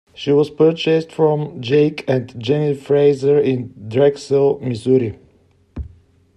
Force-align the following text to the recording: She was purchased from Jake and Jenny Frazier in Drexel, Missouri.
She 0.15 0.31
was 0.31 0.49
purchased 0.49 1.11
from 1.11 1.61
Jake 1.61 2.03
and 2.07 2.33
Jenny 2.43 2.73
Frazier 2.73 3.37
in 3.39 3.71
Drexel, 3.87 4.59
Missouri. 4.59 5.19